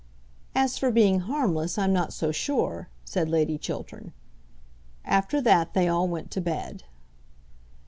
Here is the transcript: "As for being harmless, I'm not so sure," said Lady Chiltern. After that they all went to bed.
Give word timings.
"As 0.55 0.79
for 0.79 0.89
being 0.89 1.19
harmless, 1.19 1.77
I'm 1.77 1.93
not 1.93 2.11
so 2.11 2.31
sure," 2.31 2.89
said 3.05 3.29
Lady 3.29 3.59
Chiltern. 3.59 4.13
After 5.05 5.39
that 5.41 5.75
they 5.75 5.87
all 5.87 6.07
went 6.07 6.31
to 6.31 6.41
bed. 6.41 6.85